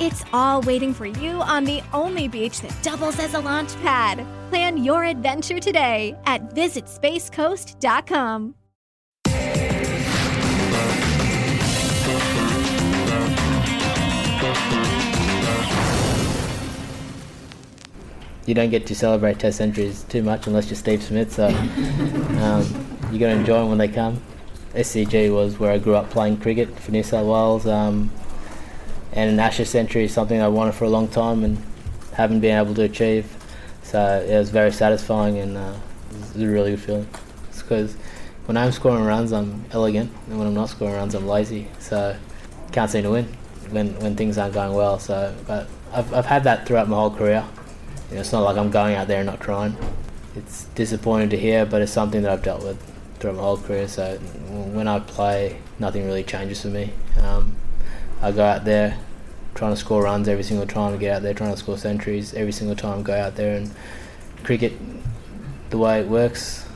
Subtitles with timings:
[0.00, 4.26] It's all waiting for you on the only beach that doubles as a launch pad.
[4.48, 8.54] Plan your adventure today at visitspacecoast.com.
[18.46, 21.32] you don't get to celebrate Test centuries too much unless you're Steve Smith.
[21.32, 21.46] So
[22.40, 22.62] um,
[23.12, 24.20] you got to enjoy them when they come.
[24.74, 28.10] SCG was where I grew up playing cricket for New South Wales, um,
[29.12, 31.58] and an Ashes century is something I wanted for a long time and
[32.14, 33.36] haven't been able to achieve.
[33.82, 35.74] So it was very satisfying and uh,
[36.10, 37.08] it was a really good feeling.
[37.48, 37.96] It's because
[38.46, 41.68] when I'm scoring runs, I'm elegant, and when I'm not scoring runs, I'm lazy.
[41.78, 42.16] So
[42.72, 43.26] can't seem to win
[43.70, 44.98] when when things aren't going well.
[44.98, 47.44] So, but I've I've had that throughout my whole career.
[48.08, 49.76] You know, it's not like I'm going out there and not trying.
[50.34, 52.76] It's disappointing to hear, but it's something that I've dealt with
[53.20, 53.86] throughout my whole career.
[53.86, 56.92] So when I play, nothing really changes for me.
[57.20, 57.39] Um,
[58.22, 58.98] I go out there
[59.54, 60.92] trying to score runs every single time.
[60.92, 63.02] I get out there trying to score centuries every single time.
[63.02, 63.70] Go out there and
[64.44, 64.74] cricket,
[65.70, 66.66] the way it works,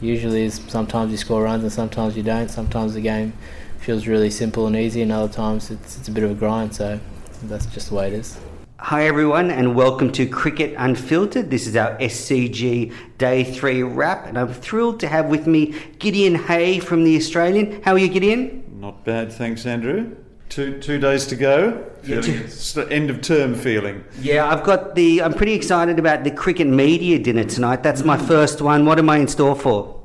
[0.00, 2.48] usually is sometimes you score runs and sometimes you don't.
[2.48, 3.34] Sometimes the game
[3.80, 6.74] feels really simple and easy, and other times it's, it's a bit of a grind.
[6.74, 6.98] So
[7.42, 8.38] that's just the way it is.
[8.78, 11.50] Hi, everyone, and welcome to Cricket Unfiltered.
[11.50, 16.34] This is our SCG Day 3 wrap, and I'm thrilled to have with me Gideon
[16.34, 17.82] Haigh from The Australian.
[17.82, 18.64] How are you, Gideon?
[18.80, 20.16] Not bad, thanks, Andrew.
[20.54, 21.84] Two, two days to go.
[22.04, 24.04] Yeah, Feeling two- it's the end of term feeling.
[24.20, 25.20] Yeah, I've got the.
[25.20, 27.82] I'm pretty excited about the Cricket Media Dinner tonight.
[27.82, 28.86] That's my first one.
[28.86, 30.00] What am I in store for?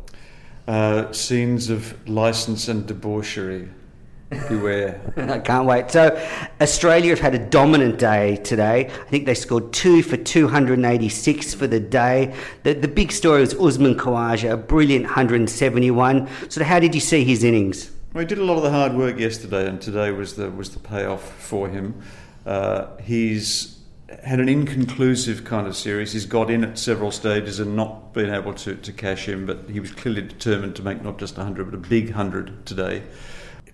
[0.68, 3.70] Uh, scenes of license and debauchery.
[4.48, 5.00] Beware.
[5.18, 5.92] I can't wait.
[5.92, 6.20] So,
[6.60, 8.88] Australia have had a dominant day today.
[8.88, 12.34] I think they scored two for 286 for the day.
[12.64, 16.28] The, the big story was Usman Khawaja, a brilliant 171.
[16.50, 17.92] So, how did you see his innings?
[18.12, 20.72] Well, he did a lot of the hard work yesterday, and today was the was
[20.72, 22.02] the payoff for him.
[22.44, 23.78] Uh, he's
[24.24, 26.14] had an inconclusive kind of series.
[26.14, 29.70] He's got in at several stages and not been able to, to cash in, but
[29.70, 33.04] he was clearly determined to make not just a hundred, but a big hundred today.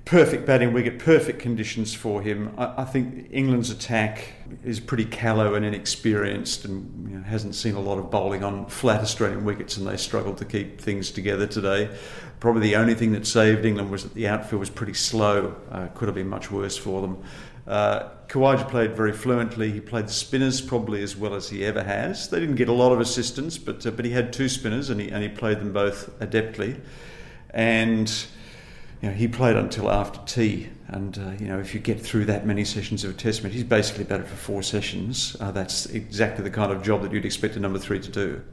[0.03, 2.53] Perfect batting wicket, perfect conditions for him.
[2.57, 4.33] I, I think England's attack
[4.65, 8.65] is pretty callow and inexperienced, and you know, hasn't seen a lot of bowling on
[8.65, 11.89] flat Australian wickets, and they struggled to keep things together today.
[12.39, 15.55] Probably the only thing that saved England was that the outfield was pretty slow.
[15.71, 17.23] Uh, could have been much worse for them.
[17.67, 19.71] Uh, Khawaja played very fluently.
[19.71, 22.29] He played the spinners probably as well as he ever has.
[22.29, 25.01] They didn't get a lot of assistance, but uh, but he had two spinners and
[25.01, 26.79] he and he played them both adeptly.
[27.51, 28.09] And
[29.01, 30.69] you know he played until after tea.
[30.87, 33.53] And uh, you know if you get through that many sessions of a test match,
[33.53, 35.35] he's basically batted for four sessions.
[35.39, 38.43] Uh, that's exactly the kind of job that you'd expect a number three to do.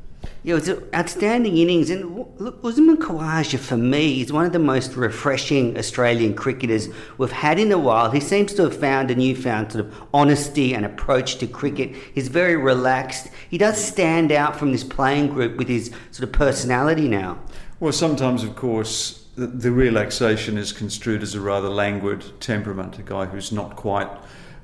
[0.45, 1.89] Yeah, it was an outstanding innings.
[1.89, 7.31] And look, Usman Khawaja, for me, is one of the most refreshing Australian cricketers we've
[7.31, 8.11] had in a while.
[8.11, 11.95] He seems to have found a newfound sort of honesty and approach to cricket.
[12.13, 13.29] He's very relaxed.
[13.49, 17.39] He does stand out from this playing group with his sort of personality now.
[17.79, 23.27] Well, sometimes, of course, the relaxation is construed as a rather languid temperament, a guy
[23.27, 24.09] who's not quite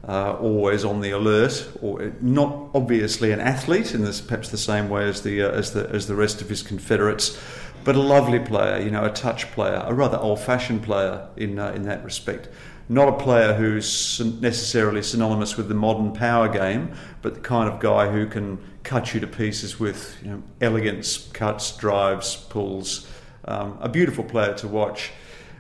[0.07, 4.89] uh, always on the alert, or not obviously an athlete in this perhaps the same
[4.89, 7.39] way as the uh, as the as the rest of his confederates,
[7.85, 11.73] but a lovely player, you know, a touch player, a rather old-fashioned player in uh,
[11.73, 12.49] in that respect.
[12.91, 17.81] Not a player who's necessarily synonymous with the modern power game, but the kind of
[17.81, 23.07] guy who can cut you to pieces with you know, elegance, cuts, drives, pulls.
[23.45, 25.13] Um, a beautiful player to watch.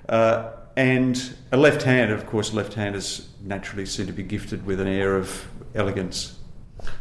[0.08, 4.80] Uh, and a left hand, of course, left handers naturally seem to be gifted with
[4.80, 6.38] an air of elegance.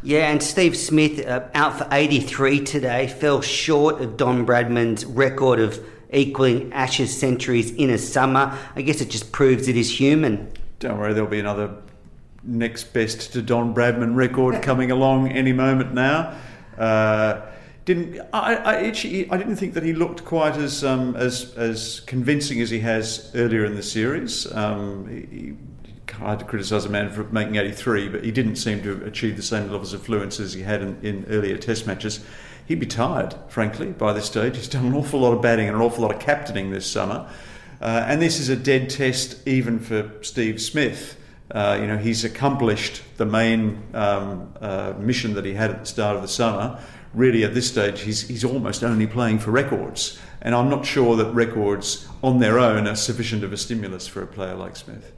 [0.03, 5.59] Yeah, and Steve Smith, uh, out for 83 today, fell short of Don Bradman's record
[5.59, 8.57] of equaling Ashes centuries in a summer.
[8.75, 10.51] I guess it just proves it is human.
[10.79, 11.75] Don't worry, there'll be another
[12.43, 16.35] next best to Don Bradman record coming along any moment now.
[16.77, 17.41] Uh,
[17.85, 22.01] didn't I, I, actually, I didn't think that he looked quite as um, as as
[22.01, 24.51] convincing as he has earlier in the series.
[24.53, 25.55] Um, he,
[26.11, 29.43] hard to criticise a man for making 83, but he didn't seem to achieve the
[29.43, 32.23] same levels of fluence as he had in, in earlier Test matches.
[32.65, 34.57] He'd be tired, frankly, by this stage.
[34.57, 37.29] He's done an awful lot of batting and an awful lot of captaining this summer,
[37.81, 41.17] uh, and this is a dead test even for Steve Smith.
[41.49, 45.85] Uh, you know, he's accomplished the main um, uh, mission that he had at the
[45.85, 46.79] start of the summer
[47.13, 50.19] really at this stage he's, he's almost only playing for records.
[50.41, 54.21] And I'm not sure that records on their own are sufficient of a stimulus for
[54.21, 55.16] a player like Smith.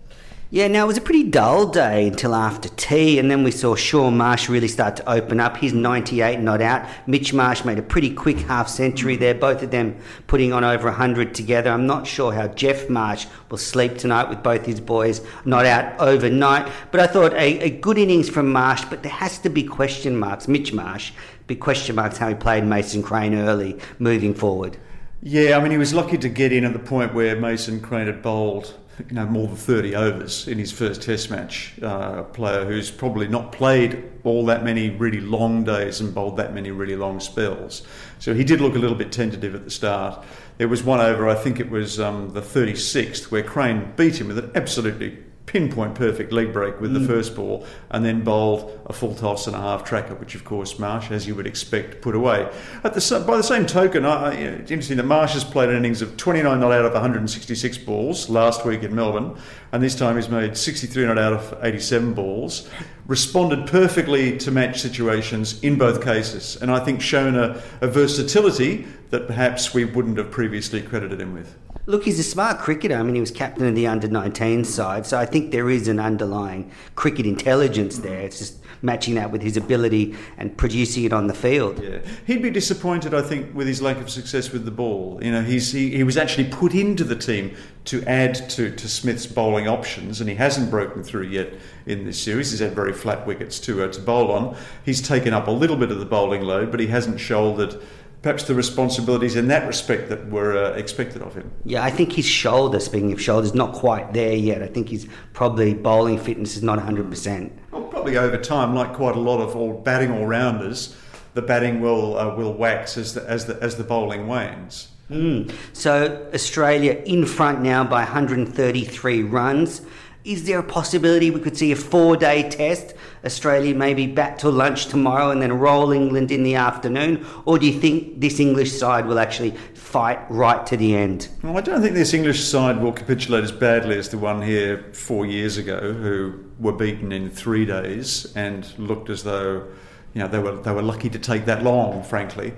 [0.51, 3.75] Yeah, now it was a pretty dull day until after tea, and then we saw
[3.75, 5.57] Shaun Marsh really start to open up.
[5.57, 6.89] He's 98 not out.
[7.05, 10.85] Mitch Marsh made a pretty quick half century there, both of them putting on over
[10.87, 11.69] 100 together.
[11.69, 15.99] I'm not sure how Geoff Marsh will sleep tonight with both his boys not out
[15.99, 19.61] overnight, but I thought a, a good innings from Marsh, but there has to be
[19.61, 20.47] question marks.
[20.47, 21.11] Mitch Marsh,
[21.45, 24.77] big question marks how he played Mason Crane early moving forward.
[25.21, 28.07] Yeah, I mean, he was lucky to get in at the point where Mason Crane
[28.07, 28.73] had bowled
[29.07, 31.73] you know, more than 30 overs in his first Test match.
[31.81, 36.53] Uh, player who's probably not played all that many really long days and bowled that
[36.53, 37.83] many really long spells.
[38.19, 40.23] So he did look a little bit tentative at the start.
[40.57, 44.27] There was one over, I think it was um, the 36th, where Crane beat him
[44.27, 45.17] with an absolutely
[45.49, 47.01] pinpoint perfect leg break with mm.
[47.01, 50.45] the first ball and then bowled a full toss and a half tracker, which of
[50.45, 52.47] course Marsh, as you would expect, put away.
[52.83, 56.03] At the, by the same token, I, it's interesting that Marsh has played an innings
[56.03, 59.35] of 29 not out of 166 balls last week in Melbourne,
[59.71, 62.69] and this time he's made 63 not out of 87 balls.
[63.07, 68.85] Responded perfectly to match situations in both cases, and I think shown a, a versatility
[69.09, 71.55] that perhaps we wouldn't have previously credited him with.
[71.89, 72.95] Look, he's a smart cricketer.
[72.95, 75.87] I mean, he was captain of the under 19 side, so I think there is
[75.87, 78.19] an underlying cricket intelligence there.
[78.19, 81.81] It's just matching that with his ability and producing it on the field.
[81.81, 81.97] Yeah,
[82.27, 85.19] he'd be disappointed, I think, with his lack of success with the ball.
[85.23, 87.55] You know, he's he, he was actually put into the team
[87.85, 91.53] to add to, to Smith's bowling options, and he hasn't broken through yet
[91.87, 92.51] in this series.
[92.51, 94.55] He's had very flat wickets to uh, to bowl on.
[94.85, 97.81] He's taken up a little bit of the bowling load, but he hasn't shouldered
[98.21, 101.51] perhaps the responsibilities in that respect that were uh, expected of him.
[101.63, 104.61] Yeah, I think his shoulder, speaking of shoulders, not quite there yet.
[104.61, 107.51] I think he's probably bowling fitness is not 100%.
[107.71, 110.95] Well, probably over time, like quite a lot of all batting all rounders,
[111.33, 114.89] the batting will uh, will wax as the, as the, as the bowling wanes.
[115.09, 115.51] Mm.
[115.73, 119.81] So Australia in front now by 133 runs.
[120.25, 122.93] Is there a possibility we could see a four day test?
[123.25, 127.25] Australia maybe back till lunch tomorrow and then roll England in the afternoon?
[127.45, 131.29] Or do you think this English side will actually fight right to the end?
[131.43, 134.85] Well, I don't think this English side will capitulate as badly as the one here
[134.93, 139.67] four years ago, who were beaten in three days and looked as though
[140.13, 142.53] you know, they, were, they were lucky to take that long, frankly.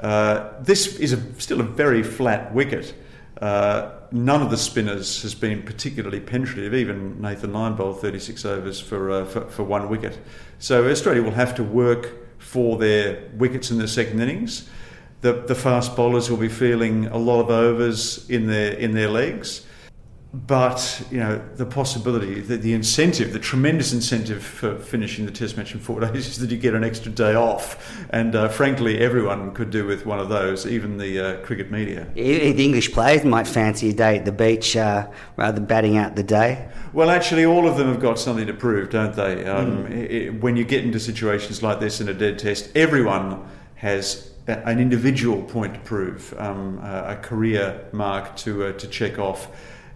[0.00, 2.94] Uh, this is a, still a very flat wicket.
[3.40, 6.72] Uh, none of the spinners has been particularly penetrative.
[6.72, 10.18] Even Nathan Lyon bowled 36 overs for, uh, for, for one wicket.
[10.60, 14.68] So Australia will have to work for their wickets in the second innings.
[15.22, 19.08] The, the fast bowlers will be feeling a lot of overs in their in their
[19.08, 19.66] legs
[20.34, 25.56] but you know the possibility, the, the incentive, the tremendous incentive for finishing the Test
[25.56, 28.98] match in four days is that you get an extra day off, and uh, frankly,
[28.98, 32.08] everyone could do with one of those, even the uh, cricket media.
[32.14, 36.16] The English players might fancy a day at the beach uh, rather than batting out
[36.16, 36.68] the day.
[36.92, 39.44] Well, actually, all of them have got something to prove, don't they?
[39.46, 40.10] Um, mm.
[40.10, 44.80] it, when you get into situations like this in a dead Test, everyone has an
[44.80, 49.48] individual point to prove, um, a a career mark to uh, to check off,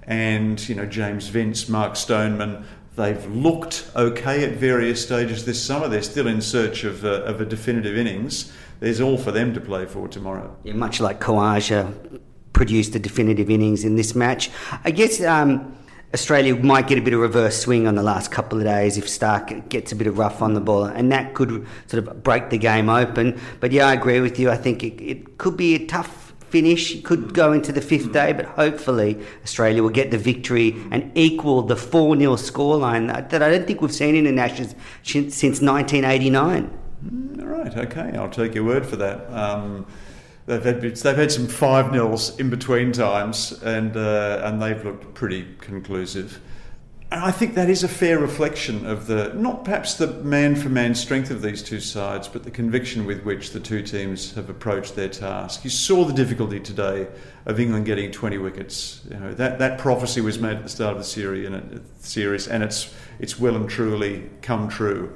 [0.09, 2.65] and you know James Vince, Mark Stoneman.
[2.97, 5.87] They've looked okay at various stages this summer.
[5.87, 8.53] They're still in search of, uh, of a definitive innings.
[8.81, 10.57] There's all for them to play for tomorrow.
[10.65, 12.21] Yeah, much like Khawaja
[12.53, 14.51] produced a definitive innings in this match.
[14.83, 15.77] I guess um,
[16.13, 19.09] Australia might get a bit of reverse swing on the last couple of days if
[19.09, 22.51] Stark gets a bit of rough on the ball, and that could sort of break
[22.51, 23.39] the game open.
[23.61, 24.51] But yeah, I agree with you.
[24.51, 27.03] I think it, it could be a tough finish.
[27.03, 31.63] Could go into the fifth day, but hopefully Australia will get the victory and equal
[31.63, 35.61] the 4 0 scoreline that I don't think we've seen in the Ashes since since
[35.61, 36.79] 1989.
[37.41, 39.31] All right, okay, I'll take your word for that.
[39.33, 39.87] Um,
[40.47, 45.15] they've had they've had some five nils in between times, and uh, and they've looked
[45.15, 46.41] pretty conclusive.
[47.11, 50.69] And I think that is a fair reflection of the not perhaps the man for
[50.69, 54.51] man strength of these two sides, but the conviction with which the two teams have
[54.51, 55.65] approached their task.
[55.65, 57.09] You saw the difficulty today
[57.47, 59.01] of England getting 20 wickets.
[59.11, 61.83] You know that, that prophecy was made at the start of the series, and it,
[62.01, 65.11] series, and it's it's well and truly come true.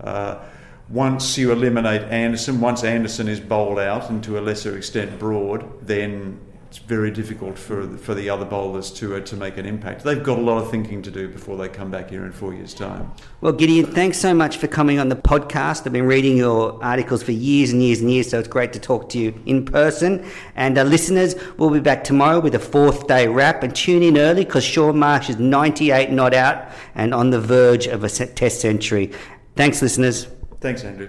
[0.00, 0.38] Uh,
[0.90, 5.86] once you eliminate Anderson, once Anderson is bowled out, and to a lesser extent Broad,
[5.86, 9.64] then it's very difficult for the, for the other bowlers to uh, to make an
[9.64, 10.04] impact.
[10.04, 12.52] They've got a lot of thinking to do before they come back here in four
[12.52, 13.10] years' time.
[13.40, 15.86] Well, Gideon, thanks so much for coming on the podcast.
[15.86, 18.78] I've been reading your articles for years and years and years, so it's great to
[18.78, 20.26] talk to you in person.
[20.56, 23.62] And uh, listeners, we'll be back tomorrow with a fourth day wrap.
[23.62, 27.86] And tune in early because Shaun Marsh is 98 not out and on the verge
[27.86, 29.12] of a test century.
[29.56, 30.26] Thanks, listeners.
[30.60, 31.08] Thanks, Andrew.